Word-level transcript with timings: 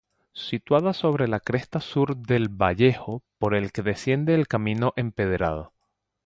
Situada 0.47 0.93
sobre 0.93 1.27
la 1.27 1.39
cresta 1.39 1.79
sur 1.79 2.17
del 2.17 2.49
vallejo 2.49 3.21
por 3.37 3.53
el 3.53 3.71
que 3.71 3.83
desciende 3.83 4.33
el 4.33 4.47
camino 4.47 4.93
empedrado. 4.95 5.73